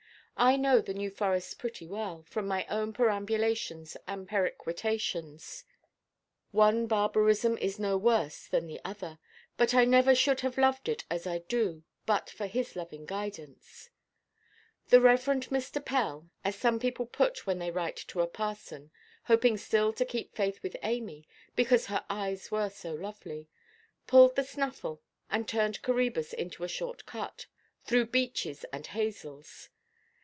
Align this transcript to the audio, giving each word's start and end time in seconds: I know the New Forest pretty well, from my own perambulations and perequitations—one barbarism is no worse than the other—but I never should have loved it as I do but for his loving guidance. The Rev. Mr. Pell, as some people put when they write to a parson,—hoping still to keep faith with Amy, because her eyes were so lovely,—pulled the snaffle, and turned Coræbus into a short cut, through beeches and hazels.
I 0.37 0.55
know 0.57 0.79
the 0.81 0.93
New 0.95 1.11
Forest 1.11 1.59
pretty 1.59 1.85
well, 1.85 2.23
from 2.23 2.47
my 2.47 2.65
own 2.65 2.93
perambulations 2.93 3.95
and 4.07 4.27
perequitations—one 4.27 6.87
barbarism 6.87 7.59
is 7.59 7.77
no 7.77 7.95
worse 7.95 8.47
than 8.47 8.65
the 8.65 8.81
other—but 8.83 9.75
I 9.75 9.85
never 9.85 10.15
should 10.15 10.39
have 10.39 10.57
loved 10.57 10.89
it 10.89 11.03
as 11.11 11.27
I 11.27 11.37
do 11.39 11.83
but 12.07 12.31
for 12.31 12.47
his 12.47 12.75
loving 12.75 13.05
guidance. 13.05 13.91
The 14.89 14.99
Rev. 14.99 15.23
Mr. 15.23 15.83
Pell, 15.85 16.31
as 16.43 16.55
some 16.55 16.79
people 16.79 17.05
put 17.05 17.45
when 17.45 17.59
they 17.59 17.69
write 17.69 17.97
to 18.07 18.21
a 18.21 18.27
parson,—hoping 18.27 19.57
still 19.57 19.93
to 19.93 20.03
keep 20.05 20.33
faith 20.33 20.63
with 20.63 20.75
Amy, 20.81 21.27
because 21.55 21.85
her 21.85 22.03
eyes 22.09 22.49
were 22.49 22.71
so 22.71 22.95
lovely,—pulled 22.95 24.35
the 24.35 24.43
snaffle, 24.43 25.03
and 25.29 25.47
turned 25.47 25.83
Coræbus 25.83 26.33
into 26.33 26.63
a 26.63 26.67
short 26.67 27.05
cut, 27.05 27.45
through 27.85 28.07
beeches 28.07 28.65
and 28.73 28.87
hazels. 28.87 29.69